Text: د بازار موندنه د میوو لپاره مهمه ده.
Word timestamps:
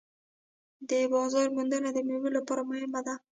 د 0.89 0.91
بازار 1.13 1.47
موندنه 1.55 1.89
د 1.93 1.97
میوو 2.07 2.35
لپاره 2.37 2.61
مهمه 2.71 2.99
ده. 3.07 3.15